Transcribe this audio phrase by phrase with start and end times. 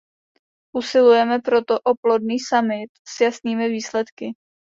[0.73, 4.33] Usilujeme proto o plodný summit s jasnými výsledky.